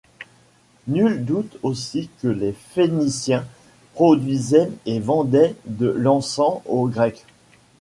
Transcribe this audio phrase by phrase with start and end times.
[0.87, 3.45] Nul doute aussi que les Phéniciens
[3.93, 7.23] produisaient et vendaient de l'encens aux Grecs.